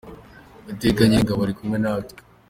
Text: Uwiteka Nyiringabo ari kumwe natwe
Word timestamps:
Uwiteka 0.63 1.01
Nyiringabo 1.05 1.39
ari 1.43 1.53
kumwe 1.57 1.77
natwe 1.83 2.17